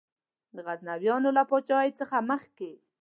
د 0.55 0.57
غزنویانو 0.67 1.29
له 1.37 1.43
پاچهۍ 1.49 1.89
څخه 1.99 2.15
مخکي. 2.29 2.73